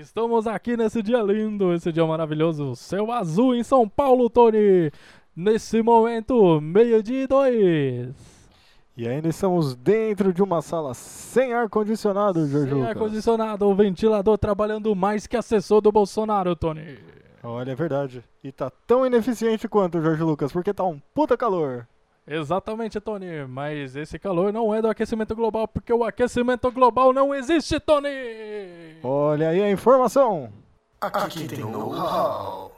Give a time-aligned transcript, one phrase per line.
[0.00, 4.90] Estamos aqui nesse dia lindo, esse dia maravilhoso, céu azul em São Paulo, Tony.
[5.36, 8.48] Nesse momento, meio-dia e dois.
[8.96, 14.96] E ainda estamos dentro de uma sala sem ar-condicionado, Jorge Sem ar-condicionado, o ventilador trabalhando
[14.96, 16.98] mais que assessor do Bolsonaro, Tony.
[17.42, 18.24] Olha, é verdade.
[18.42, 21.86] E tá tão ineficiente quanto, Jorge Lucas, porque tá um puta calor.
[22.26, 23.46] Exatamente, Tony.
[23.48, 28.08] Mas esse calor não é do aquecimento global, porque o aquecimento global não existe, Tony.
[29.02, 30.52] Olha aí a informação.
[31.00, 32.70] Aqui tem know-how.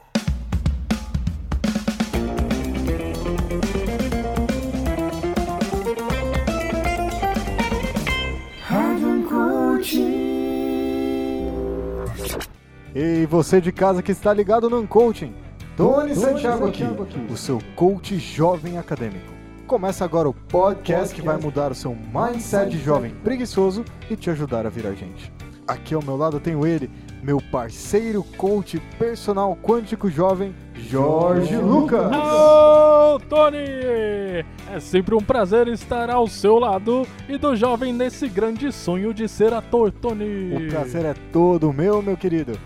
[12.95, 15.35] E você de casa que está ligado no Coaching.
[15.75, 16.83] Tony Santiago aqui,
[17.29, 19.33] o seu coach jovem acadêmico.
[19.67, 24.65] Começa agora o podcast que vai mudar o seu mindset jovem preguiçoso e te ajudar
[24.65, 25.31] a virar gente.
[25.65, 26.91] Aqui ao meu lado tenho ele,
[27.23, 32.11] meu parceiro coach personal quântico jovem, Jorge Lucas.
[32.11, 33.57] Ô, Tony!
[33.57, 39.29] É sempre um prazer estar ao seu lado e do jovem nesse grande sonho de
[39.29, 40.53] ser ator, Tony.
[40.53, 42.59] O prazer é todo meu, meu querido.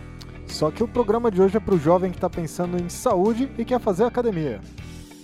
[0.47, 3.63] Só que o programa de hoje é pro jovem que tá pensando em saúde e
[3.63, 4.59] quer fazer academia.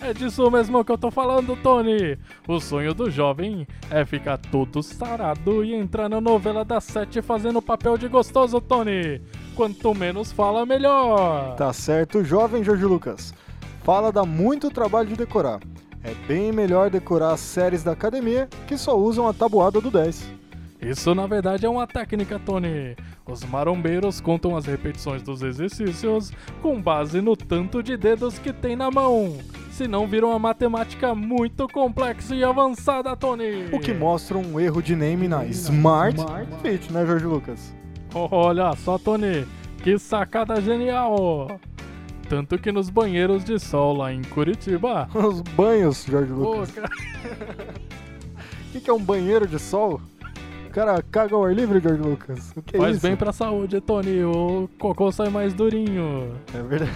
[0.04, 2.18] É disso mesmo que eu tô falando, Tony.
[2.46, 7.62] O sonho do jovem é ficar todo sarado e entrar na novela das sete fazendo
[7.62, 9.22] papel de gostoso, Tony.
[9.56, 11.56] Quanto menos fala, melhor.
[11.56, 13.34] Tá certo, jovem Jorge Lucas.
[13.82, 15.62] Fala dá muito trabalho de decorar.
[16.04, 20.43] É bem melhor decorar as séries da academia que só usam a tabuada do 10.
[20.86, 22.96] Isso na verdade é uma técnica, Tony.
[23.26, 26.32] Os marombeiros contam as repetições dos exercícios
[26.62, 29.38] com base no tanto de dedos que tem na mão.
[29.72, 33.70] Senão viram uma matemática muito complexa e avançada, Tony.
[33.72, 36.18] O que mostra um erro de name na Smart
[36.62, 37.74] Fit, né, Jorge Lucas?
[38.14, 39.48] Olha só, Tony,
[39.82, 41.60] que sacada genial!
[42.30, 45.10] Tanto que nos banheiros de sol lá em Curitiba.
[45.14, 46.70] Os banhos, Jorge Lucas.
[46.70, 46.74] O
[48.72, 50.02] que, que é um banheiro de sol?
[50.74, 52.52] Cara caga ao ar livre, Jorge Lucas.
[52.58, 53.06] O que é faz isso?
[53.08, 54.24] bem pra saúde, Tony.
[54.24, 56.34] O cocô sai mais durinho.
[56.54, 56.92] É verdade.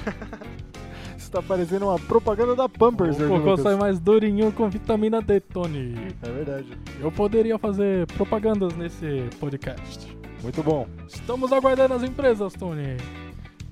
[1.17, 3.63] Isso tá parecendo uma propaganda da Pampers, O Jorge cocô Lucas.
[3.63, 5.93] sai mais durinho com vitamina D, Tony.
[6.23, 6.67] É verdade.
[6.99, 10.15] Eu poderia fazer propagandas nesse podcast.
[10.41, 10.87] Muito bom.
[11.07, 12.97] Estamos aguardando as empresas, Tony.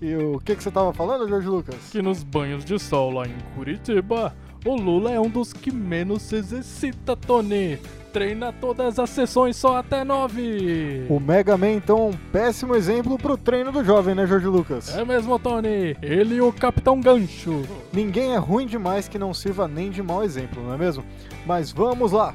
[0.01, 1.77] E o que, que você tava falando, Jorge Lucas?
[1.91, 4.35] Que nos banhos de sol lá em Curitiba,
[4.65, 7.79] o Lula é um dos que menos se exercita, Tony.
[8.15, 11.05] Treina todas as sessões só até nove.
[11.09, 14.95] O Mega Man, então, é um péssimo exemplo pro treino do jovem, né, Jorge Lucas?
[14.95, 15.97] É mesmo, Tony.
[16.01, 17.63] Ele e o Capitão Gancho.
[17.91, 21.03] Ninguém é ruim demais que não sirva nem de mau exemplo, não é mesmo?
[21.45, 22.33] Mas vamos lá!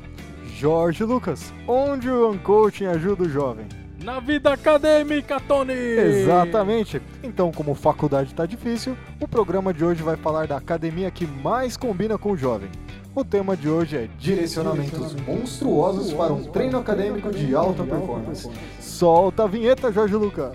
[0.55, 3.65] Jorge Lucas, onde o Uncoaching ajuda o jovem?
[4.05, 5.73] Na vida acadêmica, Tony.
[5.73, 7.01] Exatamente!
[7.23, 11.75] Então, como faculdade tá difícil, o programa de hoje vai falar da academia que mais
[11.75, 12.69] combina com o jovem.
[13.13, 18.49] O tema de hoje é Direcionamentos monstruosos para um treino acadêmico de alta performance.
[18.79, 20.55] Solta a vinheta, Jorge Lucas!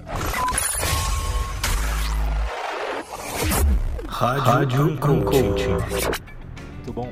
[4.08, 5.50] Rádio Coaching.
[6.76, 7.12] Muito bom.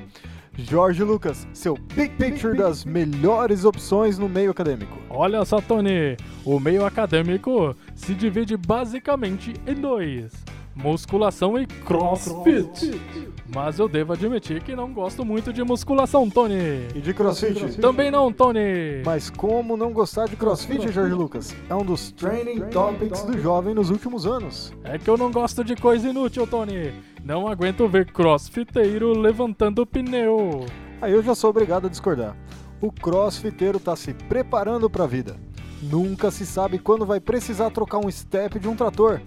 [0.57, 4.97] Jorge Lucas, seu big picture das melhores opções no meio acadêmico.
[5.09, 6.15] Olha só, Tony.
[6.45, 10.31] O meio acadêmico se divide basicamente em dois:
[10.73, 13.01] musculação e crossfit.
[13.53, 16.87] Mas eu devo admitir que não gosto muito de musculação, Tony.
[16.95, 17.77] E de crossfit?
[17.79, 19.03] Também não, Tony.
[19.05, 21.55] Mas como não gostar de crossfit, Jorge Lucas?
[21.69, 24.73] É um dos training topics do jovem nos últimos anos.
[24.83, 26.93] É que eu não gosto de coisa inútil, Tony.
[27.23, 30.65] Não aguento ver crossfiteiro levantando pneu.
[31.01, 32.35] Aí eu já sou obrigado a discordar.
[32.79, 35.35] O crossfiteiro tá se preparando para a vida.
[35.81, 39.21] Nunca se sabe quando vai precisar trocar um step de um trator.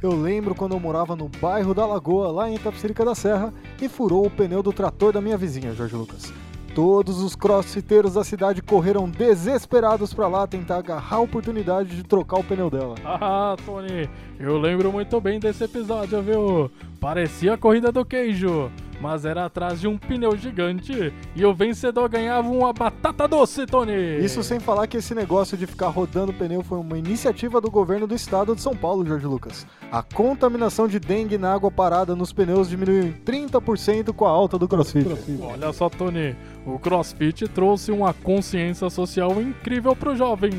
[0.00, 3.88] Eu lembro quando eu morava no bairro da Lagoa, lá em Itapecerica da Serra, e
[3.88, 6.32] furou o pneu do trator da minha vizinha, Jorge Lucas.
[6.72, 12.38] Todos os crossfiteiros da cidade correram desesperados para lá tentar agarrar a oportunidade de trocar
[12.38, 12.94] o pneu dela.
[13.04, 16.70] Ah, Tony, eu lembro muito bem desse episódio, viu?
[17.00, 22.08] Parecia a corrida do queijo, mas era atrás de um pneu gigante e o vencedor
[22.08, 24.18] ganhava uma batata doce, Tony.
[24.24, 28.06] Isso sem falar que esse negócio de ficar rodando pneu foi uma iniciativa do governo
[28.06, 29.66] do estado de São Paulo, Jorge Lucas.
[29.90, 34.58] A contaminação de dengue na água parada nos pneus diminuiu em 30% com a alta
[34.58, 35.08] do crossfit.
[35.40, 36.36] Olha só, Tony,
[36.66, 40.52] o CrossFit trouxe uma consciência social incrível pro jovem.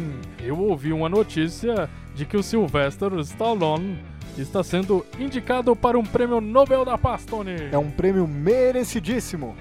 [0.43, 3.99] Eu ouvi uma notícia de que o Sylvester Stallone
[4.37, 7.69] está sendo indicado para um prêmio Nobel da Paz, Tony.
[7.71, 9.55] É um prêmio merecidíssimo.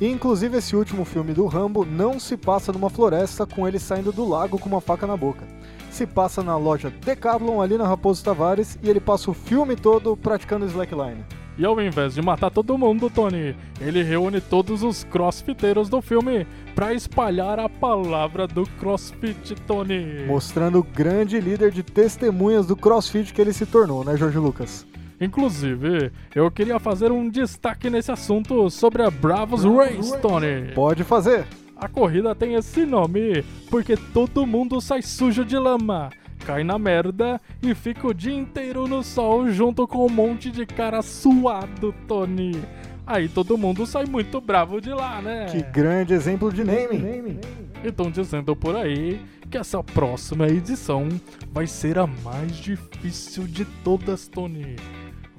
[0.00, 4.28] Inclusive, esse último filme do Rambo não se passa numa floresta com ele saindo do
[4.28, 5.44] lago com uma faca na boca.
[5.90, 10.16] se passa na loja Decathlon ali na Raposo Tavares e ele passa o filme todo
[10.16, 11.24] praticando slackline.
[11.56, 16.46] E ao invés de matar todo mundo, Tony, ele reúne todos os crossfiteiros do filme
[16.74, 20.24] para espalhar a palavra do crossfit, Tony.
[20.26, 24.84] Mostrando o grande líder de testemunhas do crossfit que ele se tornou, né, Jorge Lucas?
[25.20, 30.72] Inclusive, eu queria fazer um destaque nesse assunto sobre a Bravos Race, Tony.
[30.74, 31.46] Pode fazer.
[31.76, 36.10] A corrida tem esse nome porque todo mundo sai sujo de lama,
[36.44, 40.66] cai na merda e fica o dia inteiro no sol junto com um monte de
[40.66, 42.60] cara suado, Tony.
[43.06, 45.46] Aí todo mundo sai muito bravo de lá, né?
[45.46, 47.38] Que grande exemplo de naming.
[47.82, 49.20] Estão dizendo por aí
[49.50, 51.08] que essa próxima edição
[51.52, 54.76] vai ser a mais difícil de todas, Tony.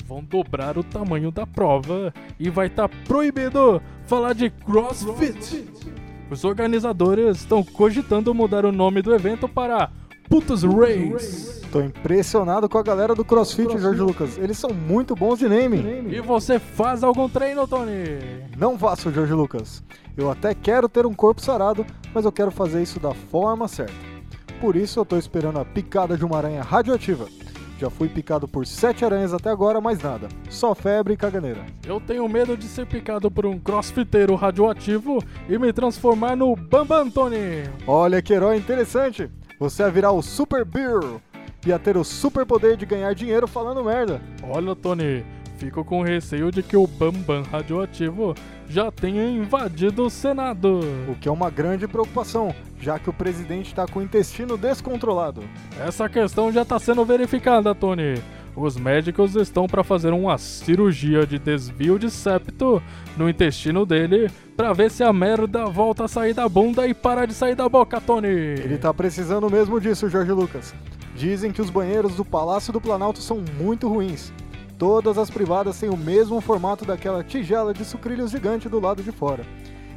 [0.06, 5.68] Vão dobrar o tamanho da prova e vai estar tá proibido falar de CrossFit.
[6.30, 9.90] Os organizadores estão cogitando mudar o nome do evento para
[10.30, 11.62] Putas Race.
[11.72, 14.38] Tô impressionado com a galera do CrossFit, CrossFit, Jorge Lucas.
[14.38, 16.08] Eles são muito bons de naming.
[16.10, 18.20] E você faz algum treino, Tony?
[18.58, 19.84] Não faço, Jorge Lucas.
[20.16, 23.94] Eu até quero ter um corpo sarado, mas eu quero fazer isso da forma certa.
[24.60, 27.28] Por isso eu tô esperando a picada de uma aranha radioativa.
[27.78, 30.30] Já fui picado por sete aranhas até agora, mais nada.
[30.50, 31.66] Só febre e caganeira.
[31.86, 37.10] Eu tenho medo de ser picado por um crossfiteiro radioativo e me transformar no Bambam
[37.12, 37.70] Tony.
[37.86, 39.30] Olha que herói interessante.
[39.66, 41.00] Você ia virar o Super Beer.
[41.66, 44.22] Ia ter o super poder de ganhar dinheiro falando merda.
[44.44, 45.26] Olha, Tony,
[45.58, 48.36] fico com receio de que o Bambam radioativo
[48.70, 50.82] já tenha invadido o Senado.
[51.10, 55.42] O que é uma grande preocupação, já que o presidente está com o intestino descontrolado.
[55.80, 58.22] Essa questão já está sendo verificada, Tony.
[58.56, 62.82] Os médicos estão para fazer uma cirurgia de desvio de septo
[63.18, 67.26] no intestino dele para ver se a merda volta a sair da bunda e para
[67.26, 68.28] de sair da boca, Tony.
[68.28, 70.74] Ele tá precisando mesmo disso, Jorge Lucas.
[71.16, 74.32] Dizem que os banheiros do Palácio do Planalto são muito ruins.
[74.78, 79.12] Todas as privadas têm o mesmo formato daquela tigela de sucrilhos gigante do lado de
[79.12, 79.46] fora.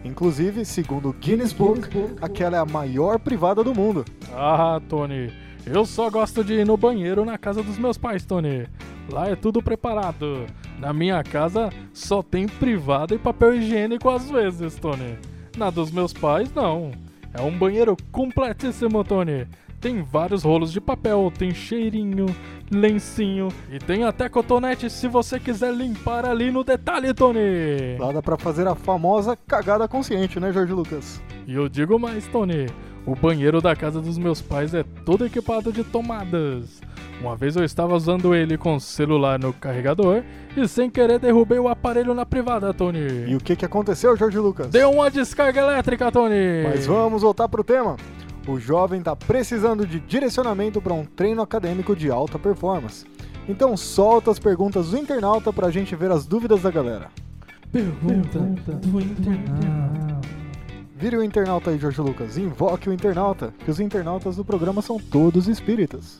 [0.04, 1.88] Inclusive, segundo o Guinness Book,
[2.20, 4.04] aquela é a maior privada do mundo.
[4.32, 5.32] Ah, Tony,
[5.72, 8.66] eu só gosto de ir no banheiro na casa dos meus pais, Tony.
[9.10, 10.46] Lá é tudo preparado.
[10.78, 15.18] Na minha casa só tem privada e papel higiênico às vezes, Tony.
[15.56, 16.92] Na dos meus pais, não.
[17.32, 19.46] É um banheiro completíssimo, Tony.
[19.80, 22.26] Tem vários rolos de papel, tem cheirinho,
[22.68, 27.96] lencinho e tem até cotonete se você quiser limpar ali no detalhe, Tony.
[27.96, 31.22] Lá dá pra fazer a famosa cagada consciente, né, Jorge Lucas?
[31.46, 32.66] E eu digo mais, Tony.
[33.08, 36.78] O banheiro da casa dos meus pais é todo equipado de tomadas.
[37.22, 40.22] Uma vez eu estava usando ele com o celular no carregador
[40.55, 42.99] e sem querer derrubei o aparelho na privada, Tony.
[43.26, 44.69] E o que, que aconteceu, Jorge Lucas?
[44.69, 46.64] Deu uma descarga elétrica, Tony.
[46.64, 47.96] Mas vamos voltar pro tema.
[48.46, 53.06] O jovem está precisando de direcionamento para um treino acadêmico de alta performance.
[53.49, 57.08] Então solta as perguntas do internauta para a gente ver as dúvidas da galera.
[57.72, 60.17] Pergunta, Pergunta do internauta.
[60.98, 62.36] Vire o internauta aí, Jorge Lucas.
[62.36, 66.18] Invoque o internauta, que os internautas do programa são todos espíritas.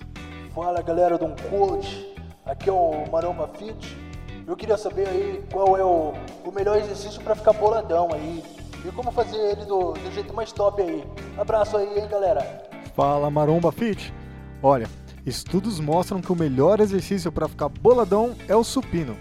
[0.54, 2.14] Fala galera do um coach,
[2.46, 3.98] aqui é o Maromba Fit.
[4.46, 6.12] Eu queria saber aí qual é o,
[6.44, 8.40] o melhor exercício para ficar boladão aí
[8.86, 11.04] e como fazer ele do, do jeito mais top aí.
[11.36, 12.69] Abraço aí, hein, galera.
[12.94, 14.14] Fala, Maromba Fit.
[14.62, 14.88] Olha,
[15.26, 19.17] estudos mostram que o melhor exercício para ficar boladão é o supino.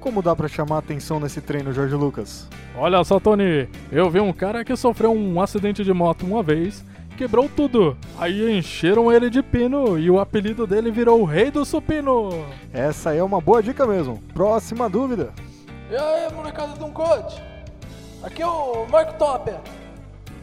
[0.00, 2.48] Como dá para chamar atenção nesse treino, Jorge Lucas?
[2.74, 6.82] Olha só, Tony, eu vi um cara que sofreu um acidente de moto uma vez,
[7.18, 7.98] quebrou tudo.
[8.18, 12.30] Aí encheram ele de pino e o apelido dele virou o Rei do Supino.
[12.72, 14.22] Essa é uma boa dica mesmo.
[14.32, 15.34] Próxima dúvida.
[15.90, 17.42] E aí, molecada de um coach?
[18.22, 19.58] Aqui é o Marco Topper.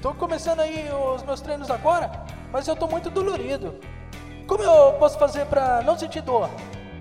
[0.04, 0.86] Tô começando aí
[1.16, 2.12] os meus treinos agora,
[2.54, 3.74] mas eu tô muito dolorido.
[4.46, 6.48] Como eu posso fazer pra não sentir dor?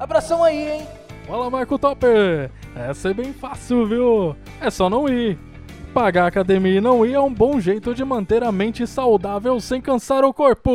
[0.00, 0.88] Abração aí, hein?
[1.26, 2.52] Fala, Marco Topper!
[2.76, 4.36] Essa é bem fácil, viu?
[4.60, 5.36] É só não ir.
[5.92, 9.58] Pagar a academia e não ir é um bom jeito de manter a mente saudável
[9.58, 10.70] sem cansar o corpo.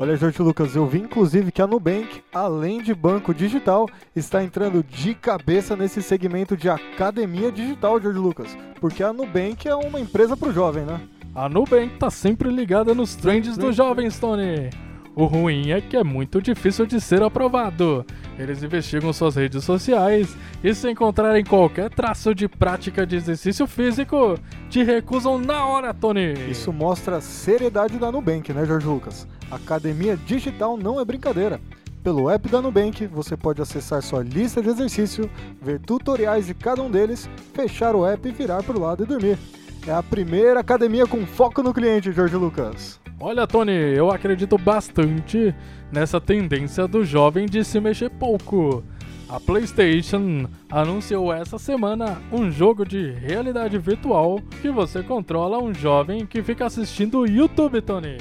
[0.00, 4.84] Olha, Jorge Lucas, eu vi inclusive que a Nubank, além de banco digital, está entrando
[4.84, 8.56] de cabeça nesse segmento de academia digital, Jorge Lucas.
[8.80, 11.00] Porque a Nubank é uma empresa pro jovem, né?
[11.34, 14.70] A Nubank tá sempre ligada nos trends dos jovens, Tony.
[15.18, 18.04] O ruim é que é muito difícil de ser aprovado.
[18.38, 24.38] Eles investigam suas redes sociais e, se encontrarem qualquer traço de prática de exercício físico,
[24.68, 26.34] te recusam na hora, Tony.
[26.50, 29.26] Isso mostra a seriedade da Nubank, né, Jorge Lucas?
[29.50, 31.62] Academia digital não é brincadeira.
[32.04, 35.30] Pelo app da Nubank, você pode acessar sua lista de exercício,
[35.62, 39.06] ver tutoriais de cada um deles, fechar o app e virar para o lado e
[39.06, 39.38] dormir.
[39.86, 43.00] É a primeira academia com foco no cliente, Jorge Lucas.
[43.18, 45.54] Olha, Tony, eu acredito bastante
[45.90, 48.84] nessa tendência do jovem de se mexer pouco.
[49.26, 56.26] A PlayStation anunciou essa semana um jogo de realidade virtual que você controla um jovem
[56.26, 58.18] que fica assistindo o YouTube, Tony.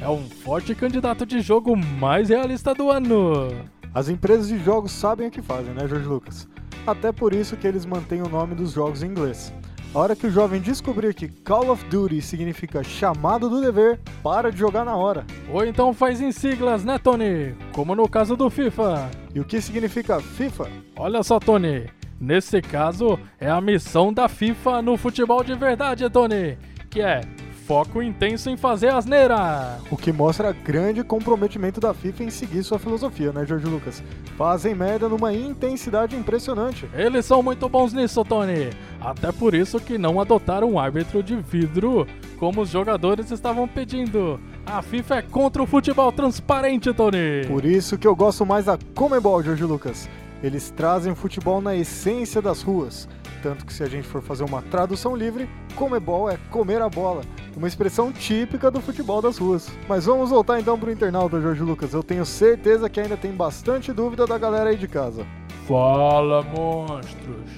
[0.00, 3.48] É um forte candidato de jogo mais realista do ano.
[3.94, 6.48] As empresas de jogos sabem o que fazem, né, Jorge Lucas?
[6.84, 9.54] Até por isso que eles mantêm o nome dos jogos em inglês.
[9.94, 14.50] A hora que o jovem descobrir que Call of Duty significa chamado do dever, para
[14.50, 15.24] de jogar na hora.
[15.48, 17.54] Ou então faz em siglas, né, Tony?
[17.72, 19.08] Como no caso do FIFA.
[19.32, 20.68] E o que significa FIFA?
[20.96, 21.86] Olha só, Tony.
[22.20, 26.58] Nesse caso, é a missão da FIFA no futebol de verdade, Tony.
[26.90, 27.20] Que é
[27.66, 29.78] foco intenso em fazer asneira.
[29.90, 34.02] O que mostra grande comprometimento da FIFA em seguir sua filosofia, né, Jorge Lucas?
[34.36, 36.88] Fazem merda numa intensidade impressionante.
[36.94, 38.70] Eles são muito bons nisso, Tony.
[39.00, 42.06] Até por isso que não adotaram um árbitro de vidro,
[42.38, 44.38] como os jogadores estavam pedindo.
[44.66, 47.46] A FIFA é contra o futebol transparente, Tony.
[47.46, 50.08] Por isso que eu gosto mais da Comebol, Jorge Lucas.
[50.44, 53.08] Eles trazem o futebol na essência das ruas.
[53.42, 57.22] Tanto que se a gente for fazer uma tradução livre, Comebol é comer a bola
[57.56, 59.70] uma expressão típica do futebol das ruas.
[59.88, 61.92] Mas vamos voltar então pro internauta, Jorge Lucas.
[61.92, 65.26] Eu tenho certeza que ainda tem bastante dúvida da galera aí de casa.
[65.66, 67.50] Fala, monstros.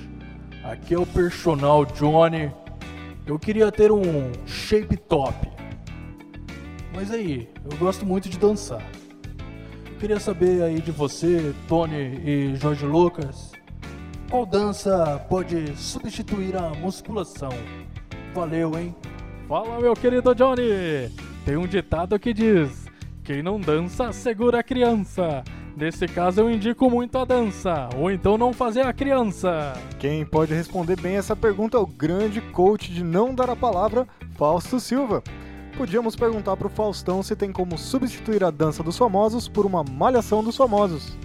[0.62, 2.52] Aqui é o personal Johnny.
[3.26, 5.34] Eu queria ter um shape top.
[6.94, 8.82] Mas aí, eu gosto muito de dançar.
[9.98, 13.52] Queria saber aí de você, Tony e Jorge Lucas,
[14.28, 17.48] qual dança pode substituir a musculação?
[18.34, 18.94] Valeu, hein?
[19.48, 21.10] Fala, meu querido Johnny!
[21.46, 22.86] Tem um ditado que diz:
[23.24, 25.42] Quem não dança, segura a criança.
[25.74, 29.72] Nesse caso, eu indico muito a dança, ou então não fazer a criança.
[29.98, 34.06] Quem pode responder bem essa pergunta é o grande coach de não dar a palavra,
[34.36, 35.22] Fausto Silva.
[35.76, 40.42] Podíamos perguntar pro Faustão se tem como substituir a dança dos famosos por uma malhação
[40.42, 41.16] dos famosos.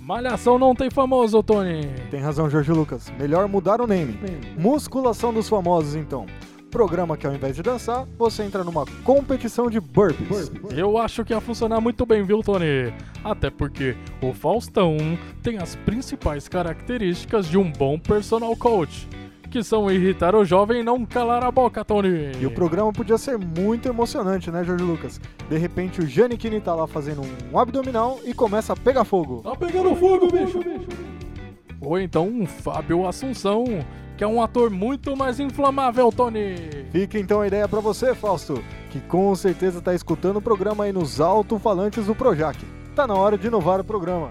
[0.00, 1.88] Malhação não tem famoso, Tony.
[2.10, 3.12] Tem razão, Jorge Lucas.
[3.18, 4.16] Melhor mudar o name.
[4.56, 6.26] Musculação dos famosos, então
[6.70, 10.52] programa que ao invés de dançar, você entra numa competição de burpees.
[10.76, 12.92] Eu acho que ia funcionar muito bem, viu, Tony?
[13.24, 14.96] Até porque o Faustão
[15.42, 19.08] tem as principais características de um bom personal coach.
[19.56, 22.32] Que são irritar o jovem e não calar a boca, Tony.
[22.38, 25.18] E o programa podia ser muito emocionante, né, Jorge Lucas?
[25.48, 29.40] De repente o Janikini tá lá fazendo um abdominal e começa a pegar fogo.
[29.40, 30.60] Tá pegando fogo, bicho!
[31.80, 33.64] Ou então um Fábio Assunção
[34.18, 36.56] que é um ator muito mais inflamável, Tony.
[36.92, 40.92] Fica então a ideia para você, Fausto, que com certeza tá escutando o programa aí
[40.92, 42.62] nos alto-falantes do Projac.
[42.94, 44.30] Tá na hora de inovar o programa.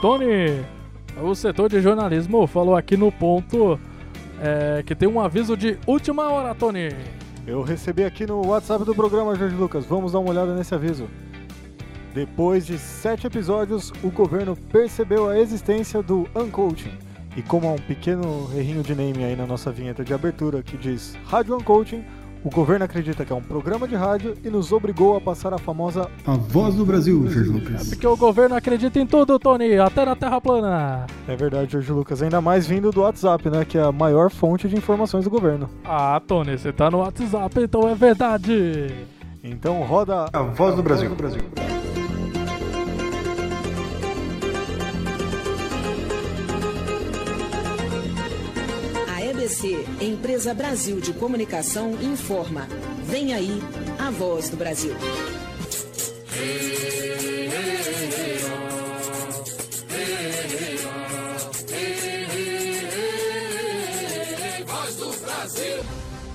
[0.00, 0.62] Tony,
[1.22, 3.80] o setor de jornalismo falou aqui no ponto
[4.40, 6.90] é, que tem um aviso de última hora, Tony.
[7.46, 9.86] Eu recebi aqui no WhatsApp do programa, Jorge Lucas.
[9.86, 11.08] Vamos dar uma olhada nesse aviso.
[12.12, 16.92] Depois de sete episódios, o governo percebeu a existência do Uncoaching.
[17.34, 20.76] E como há um pequeno errinho de name aí na nossa vinheta de abertura que
[20.76, 22.04] diz Rádio Uncoaching,
[22.46, 25.58] o governo acredita que é um programa de rádio e nos obrigou a passar a
[25.58, 27.88] famosa A Voz do Brasil, Jorge Lucas.
[27.88, 31.06] É porque o governo acredita em tudo, Tony, até na Terra plana.
[31.26, 34.68] É verdade, Jorge Lucas, ainda mais vindo do WhatsApp, né, que é a maior fonte
[34.68, 35.68] de informações do governo.
[35.84, 38.94] Ah, Tony, você tá no WhatsApp, então é verdade.
[39.42, 41.10] Então roda A Voz do Brasil.
[41.10, 41.75] A
[50.16, 52.66] Empresa Brasil de Comunicação, informa.
[53.04, 53.60] Vem aí
[53.98, 54.94] a voz do Brasil.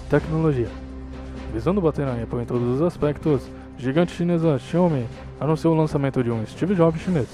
[0.07, 0.69] Tecnologia.
[1.51, 3.41] Visando bater na Apple em todos os aspectos,
[3.79, 5.07] gigante chinesa Xiaomi
[5.39, 7.27] anunciou o lançamento de um Steve Jobs chinês.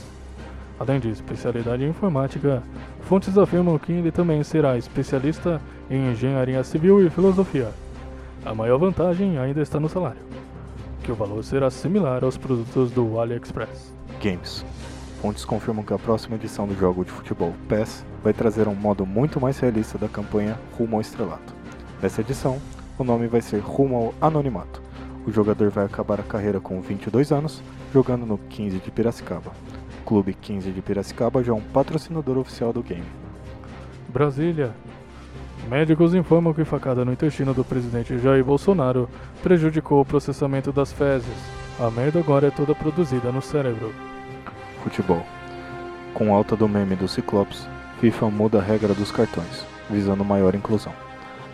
[0.80, 2.64] Além de especialidade em informática,
[3.02, 5.60] fontes afirmam que ele também será especialista
[5.90, 7.72] em engenharia civil e filosofia.
[8.46, 10.22] A maior vantagem ainda está no salário,
[11.04, 13.94] que o valor será similar aos produtos do AliExpress.
[14.22, 14.66] Games.
[15.22, 19.06] Fontes confirmam que a próxima edição do jogo de futebol PES vai trazer um modo
[19.06, 21.54] muito mais realista da campanha Rumo ao Estrelato.
[22.02, 22.62] Nessa edição,
[23.00, 24.82] o nome vai ser Rumo ao Anonimato.
[25.26, 27.62] O jogador vai acabar a carreira com 22 anos,
[27.94, 29.52] jogando no 15 de Piracicaba.
[30.02, 33.04] O Clube 15 de Piracicaba já é um patrocinador oficial do game.
[34.08, 34.74] Brasília.
[35.70, 39.10] Médicos informam que facada no intestino do presidente Jair Bolsonaro
[39.44, 41.28] prejudicou o processamento das fezes.
[41.78, 43.94] A merda agora é toda produzida no cérebro.
[44.82, 45.26] Futebol.
[46.14, 47.68] Com alta do meme do Ciclopes,
[48.00, 50.94] FIFA muda a regra dos cartões, visando maior inclusão.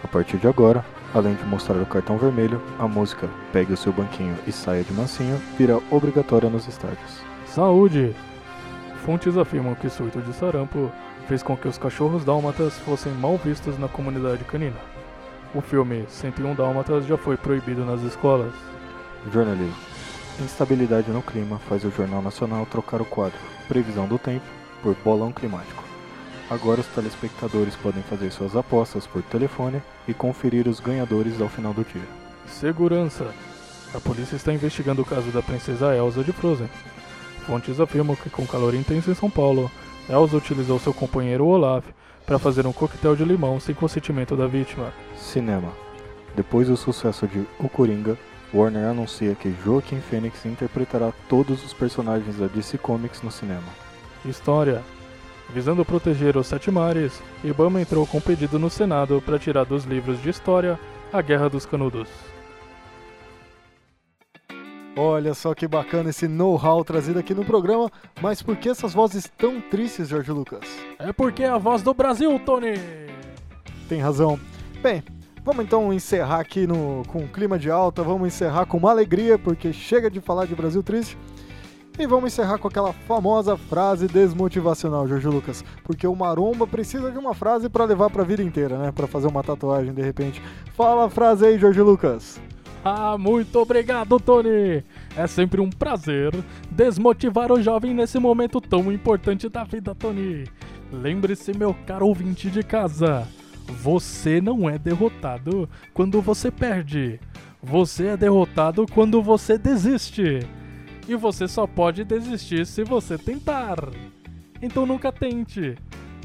[0.04, 3.92] A partir de agora, além de mostrar o cartão vermelho, a música Pegue o seu
[3.92, 7.24] banquinho e saia de mansinho vira obrigatória nos estádios.
[7.48, 8.16] Saúde!
[9.04, 10.92] Fontes afirmam que surto de sarampo
[11.28, 14.78] fez com que os cachorros dálmatas fossem mal vistos na comunidade canina.
[15.56, 18.54] O filme 101 Dálmatas já foi proibido nas escolas.
[19.32, 19.76] Jornalismo.
[20.40, 23.38] Instabilidade no clima faz o Jornal Nacional trocar o quadro
[23.68, 24.46] Previsão do Tempo
[24.82, 25.84] por Bolão Climático.
[26.50, 31.74] Agora os telespectadores podem fazer suas apostas por telefone e conferir os ganhadores ao final
[31.74, 32.02] do dia.
[32.48, 33.32] Segurança.
[33.94, 36.70] A polícia está investigando o caso da princesa Elsa de Frozen.
[37.46, 39.70] Fontes afirmam que com calor intenso em São Paulo,
[40.10, 41.86] Elsa utilizou seu companheiro Olaf
[42.26, 44.94] para fazer um coquetel de limão sem consentimento da vítima.
[45.16, 45.72] Cinema.
[46.36, 48.18] Depois do sucesso de O Coringa,
[48.54, 53.68] Warner anuncia que Joaquin Phoenix interpretará todos os personagens da DC Comics no cinema.
[54.26, 54.82] História.
[55.54, 60.22] Visando proteger os sete mares, Ibama entrou com pedido no Senado para tirar dos livros
[60.22, 60.80] de história
[61.12, 62.33] a Guerra dos Canudos.
[64.96, 67.90] Olha só que bacana esse know-how trazido aqui no programa,
[68.22, 70.62] mas por que essas vozes tão tristes, Jorge Lucas?
[71.00, 72.74] É porque é a voz do Brasil, Tony!
[73.90, 74.40] Tem razão.
[74.84, 75.04] Bem,
[75.44, 79.40] vamos então encerrar aqui no, com um clima de alta, vamos encerrar com uma alegria,
[79.40, 81.18] porque chega de falar de Brasil triste.
[81.98, 87.18] E vamos encerrar com aquela famosa frase desmotivacional, Jorge Lucas, porque o maromba precisa de
[87.18, 88.92] uma frase para levar para a vida inteira, né?
[88.92, 90.42] Para fazer uma tatuagem de repente.
[90.76, 92.40] Fala a frase aí, Jorge Lucas.
[92.86, 94.84] Ah, muito obrigado, Tony!
[95.16, 96.34] É sempre um prazer
[96.70, 100.44] desmotivar o jovem nesse momento tão importante da vida, Tony.
[100.92, 103.26] Lembre-se, meu caro ouvinte de casa,
[103.68, 107.22] você não é derrotado quando você perde.
[107.62, 110.40] Você é derrotado quando você desiste.
[111.08, 113.78] E você só pode desistir se você tentar.
[114.62, 115.76] Então nunca tente.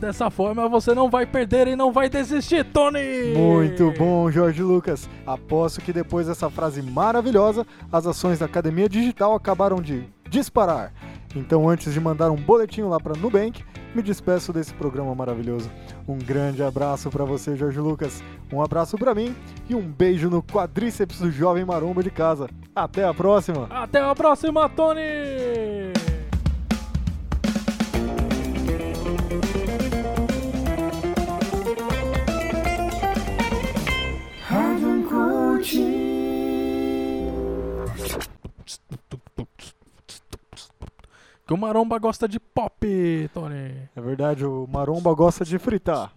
[0.01, 3.35] Dessa forma você não vai perder e não vai desistir, Tony!
[3.37, 5.09] Muito bom, Jorge Lucas.
[5.27, 10.93] Aposto que depois dessa frase maravilhosa, as ações da Academia Digital acabaram de disparar.
[11.35, 13.63] Então, antes de mandar um boletim lá para Nubank,
[13.95, 15.71] me despeço desse programa maravilhoso.
[16.07, 18.23] Um grande abraço para você, Jorge Lucas.
[18.53, 19.35] Um abraço para mim
[19.69, 22.49] e um beijo no quadríceps do jovem maromba de casa.
[22.75, 23.67] Até a próxima.
[23.71, 25.88] Até a próxima, Tony!
[41.49, 43.89] Que o Maromba gosta de pop, Tony.
[43.97, 46.13] É verdade, o maromba gosta de fritar.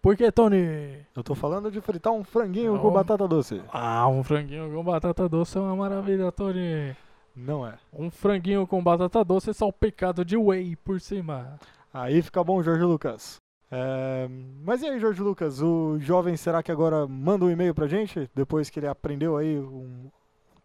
[0.00, 1.04] Por que, Tony?
[1.14, 2.94] Eu tô falando de fritar um franguinho com Não.
[2.94, 3.60] batata doce.
[3.70, 6.96] Ah, um franguinho com batata doce é uma maravilha, Tony.
[7.36, 7.74] Não é.
[7.92, 11.58] Um franguinho com batata doce salpicado de whey por cima.
[11.92, 13.36] Aí fica bom, Jorge Lucas.
[13.70, 14.26] É,
[14.64, 15.60] Mas e aí, Jorge Lucas?
[15.60, 18.30] O jovem será que agora manda um e-mail pra gente?
[18.34, 20.08] Depois que ele aprendeu aí um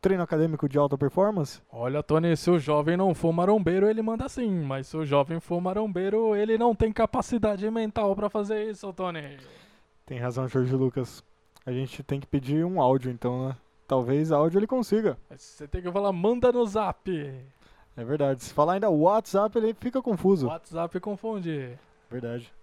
[0.06, 1.60] treino acadêmico de alta performance?
[1.72, 4.52] Olha, Tony, se o jovem não for marombeiro, ele manda sim.
[4.52, 9.40] Mas se o jovem for marombeiro, ele não tem capacidade mental pra fazer isso, Tony.
[10.06, 11.24] Tem razão, Jorge Lucas.
[11.66, 13.58] A gente tem que pedir um áudio, então, né?
[13.88, 15.18] Talvez áudio ele consiga.
[15.28, 17.10] Mas Você tem que falar, manda no zap.
[17.98, 18.44] É verdade.
[18.44, 20.46] Se falar ainda WhatsApp, ele fica confuso.
[20.46, 21.80] WhatsApp confunde.
[22.12, 22.54] Verdade.